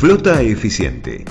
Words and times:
Flota 0.00 0.40
eficiente. 0.40 1.26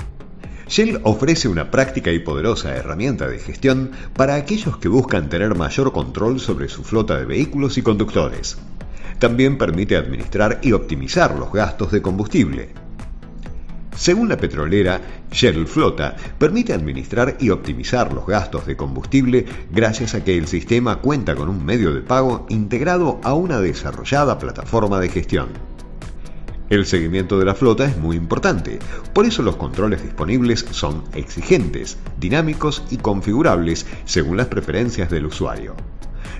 Shell 0.68 1.00
ofrece 1.02 1.48
una 1.48 1.72
práctica 1.72 2.12
y 2.12 2.20
poderosa 2.20 2.76
herramienta 2.76 3.26
de 3.26 3.40
gestión 3.40 3.90
para 4.14 4.36
aquellos 4.36 4.76
que 4.76 4.86
buscan 4.86 5.28
tener 5.28 5.56
mayor 5.56 5.90
control 5.90 6.38
sobre 6.38 6.68
su 6.68 6.84
flota 6.84 7.18
de 7.18 7.24
vehículos 7.24 7.78
y 7.78 7.82
conductores. 7.82 8.58
También 9.18 9.58
permite 9.58 9.96
administrar 9.96 10.60
y 10.62 10.70
optimizar 10.70 11.36
los 11.36 11.52
gastos 11.52 11.90
de 11.90 12.00
combustible. 12.00 12.68
Según 13.96 14.28
la 14.28 14.36
petrolera, 14.36 15.00
Shell 15.32 15.66
Flota 15.66 16.14
permite 16.38 16.72
administrar 16.72 17.38
y 17.40 17.50
optimizar 17.50 18.12
los 18.12 18.24
gastos 18.24 18.66
de 18.66 18.76
combustible 18.76 19.46
gracias 19.72 20.14
a 20.14 20.22
que 20.22 20.38
el 20.38 20.46
sistema 20.46 21.00
cuenta 21.00 21.34
con 21.34 21.48
un 21.48 21.64
medio 21.64 21.92
de 21.92 22.02
pago 22.02 22.46
integrado 22.50 23.18
a 23.24 23.34
una 23.34 23.60
desarrollada 23.60 24.38
plataforma 24.38 25.00
de 25.00 25.08
gestión. 25.08 25.48
El 26.70 26.86
seguimiento 26.86 27.36
de 27.36 27.44
la 27.44 27.56
flota 27.56 27.84
es 27.84 27.98
muy 27.98 28.16
importante, 28.16 28.78
por 29.12 29.26
eso 29.26 29.42
los 29.42 29.56
controles 29.56 30.04
disponibles 30.04 30.64
son 30.70 31.02
exigentes, 31.14 31.98
dinámicos 32.20 32.84
y 32.92 32.98
configurables 32.98 33.86
según 34.04 34.36
las 34.36 34.46
preferencias 34.46 35.10
del 35.10 35.26
usuario. 35.26 35.74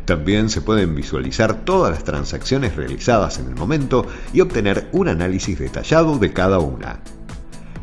También 0.05 0.49
se 0.49 0.61
pueden 0.61 0.95
visualizar 0.95 1.65
todas 1.65 1.91
las 1.91 2.05
transacciones 2.05 2.77
realizadas 2.77 3.41
en 3.41 3.49
el 3.49 3.57
momento 3.57 4.07
y 4.33 4.41
obtener 4.41 4.89
un 4.93 5.09
análisis 5.09 5.59
detallado 5.59 6.17
de 6.17 6.33
cada 6.33 6.61
una. 6.61 7.01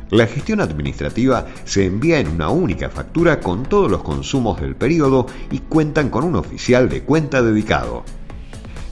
La 0.09 0.25
gestión 0.25 0.61
administrativa 0.61 1.47
se 1.65 1.85
envía 1.85 2.17
en 2.19 2.29
una 2.29 2.47
única 2.47 2.89
factura 2.89 3.41
con 3.41 3.63
todos 3.63 3.91
los 3.91 4.03
consumos 4.03 4.61
del 4.61 4.77
periodo 4.77 5.27
y 5.51 5.59
cuentan 5.59 6.09
con 6.09 6.23
un 6.23 6.37
oficial 6.37 6.87
de 6.87 7.03
cuenta 7.03 7.41
dedicado. 7.41 8.05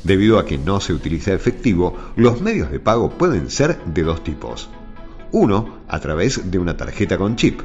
Debido 0.05 0.37
a 0.37 0.45
que 0.45 0.59
no 0.59 0.79
se 0.81 0.93
utiliza 0.93 1.33
efectivo, 1.33 1.97
los 2.15 2.39
medios 2.39 2.69
de 2.69 2.79
pago 2.79 3.09
pueden 3.09 3.49
ser 3.49 3.83
de 3.85 4.03
dos 4.03 4.23
tipos. 4.23 4.69
Uno, 5.31 5.79
a 5.87 5.99
través 5.99 6.51
de 6.51 6.59
una 6.59 6.77
tarjeta 6.77 7.17
con 7.17 7.35
chip. 7.35 7.61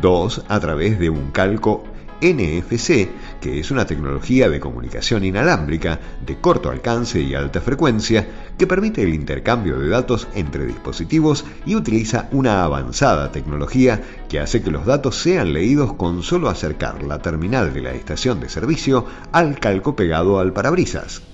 Dos, 0.00 0.44
a 0.46 0.60
través 0.60 1.00
de 1.00 1.10
un 1.10 1.32
calco 1.32 1.82
NFC, 2.20 3.08
que 3.40 3.58
es 3.58 3.72
una 3.72 3.84
tecnología 3.84 4.48
de 4.48 4.60
comunicación 4.60 5.24
inalámbrica 5.24 5.98
de 6.24 6.38
corto 6.40 6.70
alcance 6.70 7.20
y 7.20 7.34
alta 7.34 7.60
frecuencia 7.60 8.28
que 8.56 8.68
permite 8.68 9.02
el 9.02 9.12
intercambio 9.12 9.80
de 9.80 9.88
datos 9.88 10.28
entre 10.36 10.66
dispositivos 10.66 11.44
y 11.66 11.74
utiliza 11.74 12.28
una 12.30 12.62
avanzada 12.62 13.32
tecnología 13.32 14.00
que 14.28 14.38
hace 14.38 14.62
que 14.62 14.70
los 14.70 14.86
datos 14.86 15.16
sean 15.16 15.52
leídos 15.52 15.94
con 15.94 16.22
solo 16.22 16.48
acercar 16.48 17.02
la 17.02 17.18
terminal 17.18 17.74
de 17.74 17.82
la 17.82 17.90
estación 17.90 18.38
de 18.38 18.48
servicio 18.48 19.04
al 19.32 19.58
calco 19.58 19.96
pegado 19.96 20.38
al 20.38 20.52
parabrisas. 20.52 21.31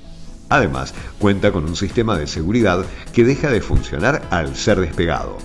Además, 0.48 0.94
cuenta 1.18 1.52
con 1.52 1.64
un 1.64 1.76
sistema 1.76 2.16
de 2.16 2.26
seguridad 2.26 2.84
que 3.12 3.24
deja 3.24 3.50
de 3.50 3.60
funcionar 3.60 4.22
al 4.30 4.56
ser 4.56 4.80
despegado. 4.80 5.36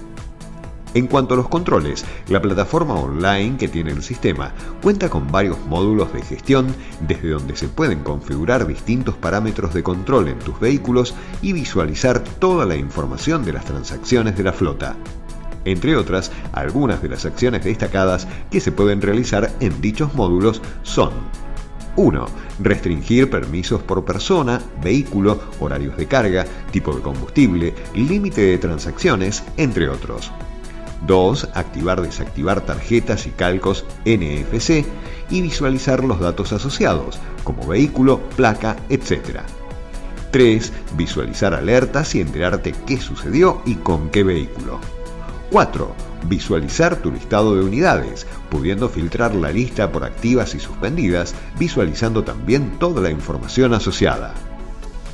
En 0.93 1.07
cuanto 1.07 1.33
a 1.33 1.37
los 1.37 1.49
controles, 1.49 2.05
la 2.27 2.39
plataforma 2.39 2.93
online 2.93 3.57
que 3.57 3.67
tiene 3.67 3.91
el 3.91 4.03
sistema 4.03 4.53
cuenta 4.81 5.09
con 5.09 5.31
varios 5.31 5.57
módulos 5.65 6.13
de 6.13 6.21
gestión 6.21 6.67
desde 6.99 7.29
donde 7.29 7.55
se 7.55 7.67
pueden 7.67 8.03
configurar 8.03 8.67
distintos 8.67 9.15
parámetros 9.15 9.73
de 9.73 9.81
control 9.81 10.27
en 10.27 10.37
tus 10.37 10.59
vehículos 10.59 11.15
y 11.41 11.51
visualizar 11.51 12.23
toda 12.23 12.67
la 12.67 12.75
información 12.75 13.43
de 13.43 13.53
las 13.53 13.65
transacciones 13.65 14.38
de 14.38 14.43
la 14.43 14.53
flota. 14.53 14.95
Entre 15.65 15.95
otras, 15.95 16.31
algunas 16.51 17.01
de 17.01 17.09
las 17.09 17.25
acciones 17.25 17.63
destacadas 17.63 18.27
que 18.51 18.59
se 18.59 18.71
pueden 18.71 19.01
realizar 19.01 19.51
en 19.61 19.81
dichos 19.81 20.13
módulos 20.13 20.61
son 20.83 21.11
1. 21.95 22.25
Restringir 22.59 23.30
permisos 23.30 23.81
por 23.81 24.05
persona, 24.05 24.61
vehículo, 24.81 25.39
horarios 25.59 25.97
de 25.97 26.08
carga, 26.08 26.45
tipo 26.72 26.94
de 26.94 27.02
combustible, 27.02 27.73
límite 27.94 28.41
de 28.41 28.58
transacciones, 28.58 29.44
entre 29.58 29.89
otros. 29.89 30.31
2. 31.05 31.50
Activar 31.53 32.01
desactivar 32.01 32.62
tarjetas 32.62 33.28
y 33.28 33.31
calcos 33.31 33.85
NFC 34.06 34.85
y 35.29 35.41
visualizar 35.41 36.03
los 36.03 36.19
datos 36.19 36.53
asociados, 36.53 37.19
como 37.44 37.67
vehículo, 37.67 38.22
placa, 38.35 38.78
etc. 38.90 39.41
3. 40.31 40.73
Visualizar 40.97 41.53
alertas 41.53 42.16
y 42.16 42.22
enterarte 42.22 42.73
qué 42.88 42.97
sucedió 42.97 43.62
y 43.66 43.75
con 43.75 44.09
qué 44.09 44.23
vehículo. 44.23 44.79
4. 45.51 46.12
Visualizar 46.25 46.97
tu 46.97 47.11
listado 47.11 47.56
de 47.56 47.63
unidades, 47.63 48.25
pudiendo 48.50 48.89
filtrar 48.89 49.35
la 49.35 49.51
lista 49.51 49.91
por 49.91 50.03
activas 50.03 50.56
y 50.56 50.59
suspendidas, 50.59 51.35
visualizando 51.59 52.23
también 52.23 52.79
toda 52.79 53.01
la 53.01 53.09
información 53.09 53.73
asociada. 53.73 54.34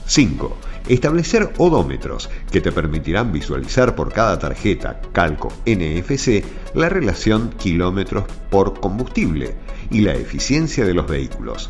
5. 0.06 0.58
Establecer 0.88 1.54
odómetros 1.58 2.30
que 2.52 2.62
te 2.62 2.72
permitirán 2.72 3.32
visualizar 3.32 3.96
por 3.96 4.12
cada 4.12 4.40
tarjeta 4.40 5.00
calco 5.12 5.50
NFC 5.66 6.44
la 6.74 6.90
relación 6.90 7.52
kilómetros 7.60 8.26
por 8.50 8.80
combustible 8.80 9.56
y 9.92 10.02
la 10.02 10.14
eficiencia 10.14 10.86
de 10.86 10.96
los 10.96 11.08
vehículos. 11.08 11.70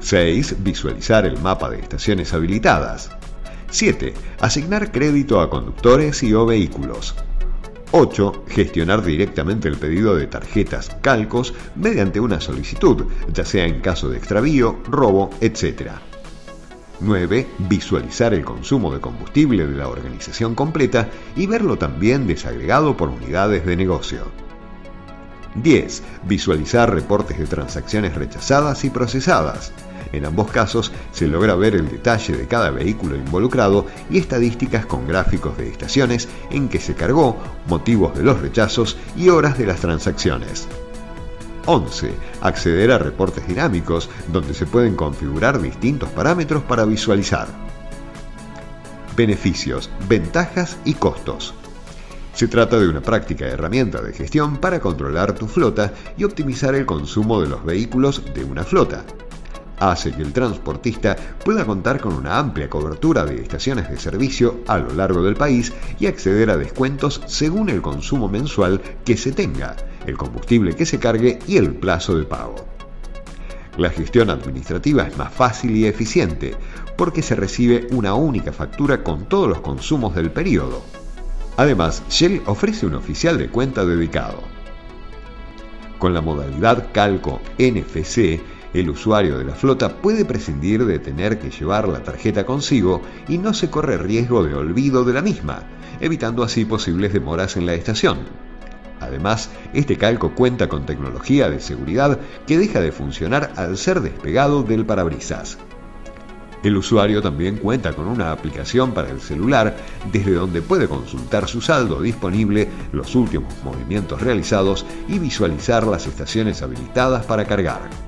6. 0.00 0.62
Visualizar 0.62 1.26
el 1.26 1.38
mapa 1.40 1.68
de 1.68 1.80
estaciones 1.80 2.32
habilitadas. 2.32 3.10
7. 3.70 4.14
Asignar 4.40 4.92
crédito 4.92 5.40
a 5.40 5.50
conductores 5.50 6.22
y 6.22 6.32
o 6.34 6.46
vehículos. 6.46 7.16
8. 7.90 8.44
Gestionar 8.48 9.02
directamente 9.02 9.68
el 9.68 9.76
pedido 9.76 10.14
de 10.16 10.26
tarjetas 10.26 10.96
calcos 11.00 11.54
mediante 11.74 12.20
una 12.20 12.40
solicitud, 12.40 13.06
ya 13.32 13.44
sea 13.44 13.64
en 13.64 13.80
caso 13.80 14.08
de 14.08 14.18
extravío, 14.18 14.78
robo, 14.88 15.30
etc. 15.40 15.92
9. 17.00 17.46
Visualizar 17.58 18.34
el 18.34 18.44
consumo 18.44 18.92
de 18.92 19.00
combustible 19.00 19.66
de 19.66 19.76
la 19.76 19.88
organización 19.88 20.54
completa 20.54 21.08
y 21.36 21.46
verlo 21.46 21.78
también 21.78 22.26
desagregado 22.26 22.96
por 22.96 23.08
unidades 23.08 23.64
de 23.64 23.76
negocio. 23.76 24.22
10. 25.54 26.02
Visualizar 26.24 26.92
reportes 26.92 27.38
de 27.38 27.46
transacciones 27.46 28.14
rechazadas 28.14 28.84
y 28.84 28.90
procesadas. 28.90 29.72
En 30.12 30.24
ambos 30.24 30.50
casos 30.50 30.92
se 31.12 31.26
logra 31.26 31.54
ver 31.54 31.74
el 31.74 31.88
detalle 31.88 32.36
de 32.36 32.46
cada 32.46 32.70
vehículo 32.70 33.16
involucrado 33.16 33.86
y 34.10 34.18
estadísticas 34.18 34.86
con 34.86 35.06
gráficos 35.06 35.56
de 35.58 35.68
estaciones 35.68 36.28
en 36.50 36.68
que 36.68 36.80
se 36.80 36.94
cargó, 36.94 37.36
motivos 37.66 38.16
de 38.16 38.22
los 38.22 38.40
rechazos 38.40 38.96
y 39.16 39.28
horas 39.28 39.58
de 39.58 39.66
las 39.66 39.80
transacciones. 39.80 40.66
11. 41.66 42.10
Acceder 42.40 42.90
a 42.92 42.98
reportes 42.98 43.46
dinámicos 43.46 44.08
donde 44.32 44.54
se 44.54 44.64
pueden 44.64 44.96
configurar 44.96 45.60
distintos 45.60 46.08
parámetros 46.08 46.62
para 46.62 46.86
visualizar. 46.86 47.46
Beneficios, 49.14 49.90
ventajas 50.08 50.78
y 50.86 50.94
costos. 50.94 51.52
Se 52.32 52.48
trata 52.48 52.78
de 52.78 52.88
una 52.88 53.02
práctica 53.02 53.46
herramienta 53.46 54.00
de 54.00 54.14
gestión 54.14 54.56
para 54.58 54.80
controlar 54.80 55.34
tu 55.34 55.46
flota 55.46 55.92
y 56.16 56.24
optimizar 56.24 56.74
el 56.74 56.86
consumo 56.86 57.42
de 57.42 57.48
los 57.48 57.64
vehículos 57.64 58.22
de 58.32 58.44
una 58.44 58.64
flota. 58.64 59.04
Hace 59.80 60.12
que 60.12 60.22
el 60.22 60.32
transportista 60.32 61.16
pueda 61.44 61.64
contar 61.64 62.00
con 62.00 62.14
una 62.14 62.38
amplia 62.38 62.68
cobertura 62.68 63.24
de 63.24 63.40
estaciones 63.40 63.88
de 63.88 63.98
servicio 63.98 64.60
a 64.66 64.78
lo 64.78 64.92
largo 64.92 65.22
del 65.22 65.36
país 65.36 65.72
y 66.00 66.06
acceder 66.06 66.50
a 66.50 66.56
descuentos 66.56 67.22
según 67.26 67.68
el 67.68 67.80
consumo 67.80 68.28
mensual 68.28 68.80
que 69.04 69.16
se 69.16 69.32
tenga 69.32 69.76
el 70.06 70.16
combustible 70.16 70.74
que 70.74 70.86
se 70.86 70.98
cargue 70.98 71.38
y 71.46 71.58
el 71.58 71.74
plazo 71.74 72.16
de 72.16 72.24
pago. 72.24 72.56
La 73.76 73.90
gestión 73.90 74.30
administrativa 74.30 75.04
es 75.04 75.16
más 75.16 75.32
fácil 75.32 75.76
y 75.76 75.86
eficiente 75.86 76.56
porque 76.96 77.22
se 77.22 77.36
recibe 77.36 77.86
una 77.92 78.14
única 78.14 78.52
factura 78.52 79.04
con 79.04 79.26
todos 79.26 79.48
los 79.48 79.60
consumos 79.60 80.16
del 80.16 80.32
periodo. 80.32 80.82
Además, 81.56 82.02
Shell 82.08 82.42
ofrece 82.46 82.86
un 82.86 82.94
oficial 82.94 83.38
de 83.38 83.48
cuenta 83.48 83.84
dedicado. 83.84 84.42
Con 85.98 86.14
la 86.14 86.20
modalidad 86.20 86.88
Calco 86.92 87.40
NFC, 87.58 88.40
el 88.74 88.90
usuario 88.90 89.38
de 89.38 89.44
la 89.44 89.54
flota 89.54 89.96
puede 89.96 90.24
prescindir 90.24 90.84
de 90.84 90.98
tener 90.98 91.38
que 91.38 91.50
llevar 91.50 91.88
la 91.88 92.02
tarjeta 92.02 92.44
consigo 92.44 93.02
y 93.28 93.38
no 93.38 93.54
se 93.54 93.70
corre 93.70 93.96
riesgo 93.96 94.44
de 94.44 94.54
olvido 94.54 95.04
de 95.04 95.14
la 95.14 95.22
misma, 95.22 95.62
evitando 96.00 96.42
así 96.42 96.64
posibles 96.64 97.12
demoras 97.12 97.56
en 97.56 97.66
la 97.66 97.74
estación. 97.74 98.18
Además, 99.00 99.50
este 99.72 99.96
calco 99.96 100.34
cuenta 100.34 100.68
con 100.68 100.84
tecnología 100.84 101.48
de 101.48 101.60
seguridad 101.60 102.18
que 102.46 102.58
deja 102.58 102.80
de 102.80 102.92
funcionar 102.92 103.52
al 103.56 103.78
ser 103.78 104.00
despegado 104.00 104.62
del 104.62 104.84
parabrisas. 104.84 105.58
El 106.64 106.76
usuario 106.76 107.22
también 107.22 107.56
cuenta 107.56 107.92
con 107.92 108.08
una 108.08 108.32
aplicación 108.32 108.92
para 108.92 109.10
el 109.10 109.20
celular 109.20 109.76
desde 110.12 110.34
donde 110.34 110.60
puede 110.60 110.88
consultar 110.88 111.46
su 111.46 111.60
saldo 111.60 112.02
disponible, 112.02 112.68
los 112.90 113.14
últimos 113.14 113.54
movimientos 113.62 114.20
realizados 114.20 114.84
y 115.06 115.20
visualizar 115.20 115.86
las 115.86 116.08
estaciones 116.08 116.60
habilitadas 116.60 117.24
para 117.26 117.44
cargar. 117.44 118.07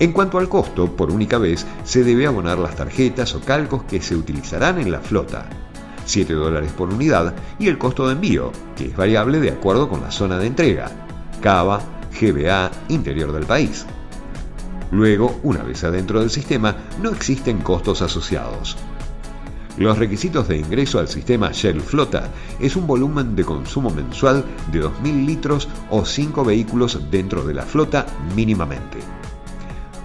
En 0.00 0.12
cuanto 0.12 0.38
al 0.38 0.48
costo, 0.48 0.96
por 0.96 1.10
única 1.10 1.36
vez 1.36 1.66
se 1.84 2.02
debe 2.02 2.26
abonar 2.26 2.58
las 2.58 2.74
tarjetas 2.74 3.34
o 3.34 3.40
calcos 3.40 3.82
que 3.82 4.00
se 4.00 4.16
utilizarán 4.16 4.78
en 4.78 4.90
la 4.90 5.00
flota. 5.00 5.44
7 6.06 6.32
dólares 6.32 6.72
por 6.72 6.88
unidad, 6.88 7.34
y 7.58 7.68
el 7.68 7.76
costo 7.76 8.06
de 8.06 8.14
envío, 8.14 8.50
que 8.76 8.86
es 8.86 8.96
variable 8.96 9.40
de 9.40 9.50
acuerdo 9.50 9.90
con 9.90 10.00
la 10.00 10.10
zona 10.10 10.38
de 10.38 10.46
entrega, 10.46 10.90
Cava, 11.42 11.82
GBA, 12.18 12.70
interior 12.88 13.30
del 13.30 13.44
país. 13.44 13.84
Luego, 14.90 15.38
una 15.42 15.62
vez 15.62 15.84
adentro 15.84 16.20
del 16.20 16.30
sistema, 16.30 16.74
no 17.02 17.10
existen 17.10 17.58
costos 17.58 18.00
asociados. 18.00 18.78
Los 19.76 19.98
requisitos 19.98 20.48
de 20.48 20.56
ingreso 20.56 20.98
al 20.98 21.08
sistema 21.08 21.52
Shell 21.52 21.82
Flota 21.82 22.30
es 22.58 22.74
un 22.74 22.86
volumen 22.86 23.36
de 23.36 23.44
consumo 23.44 23.90
mensual 23.90 24.46
de 24.72 24.82
2.000 24.82 25.26
litros 25.26 25.68
o 25.90 26.06
5 26.06 26.42
vehículos 26.42 26.98
dentro 27.10 27.44
de 27.44 27.52
la 27.52 27.64
flota 27.64 28.06
mínimamente. 28.34 29.19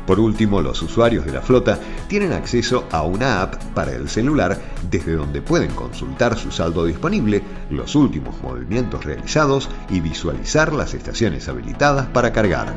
Por 0.05 0.19
último, 0.19 0.61
los 0.61 0.81
usuarios 0.81 1.25
de 1.25 1.31
la 1.31 1.41
flota 1.41 1.79
tienen 2.07 2.33
acceso 2.33 2.85
a 2.91 3.01
una 3.03 3.41
app 3.41 3.55
para 3.73 3.91
el 3.93 4.07
celular 4.07 4.57
desde 4.89 5.13
donde 5.13 5.41
pueden 5.41 5.71
consultar 5.71 6.37
su 6.37 6.51
saldo 6.51 6.85
disponible, 6.85 7.41
los 7.69 7.95
últimos 7.95 8.41
movimientos 8.41 9.03
realizados 9.03 9.69
y 9.89 9.99
visualizar 9.99 10.73
las 10.73 10.93
estaciones 10.93 11.49
habilitadas 11.49 12.07
para 12.07 12.31
cargar. 12.31 12.73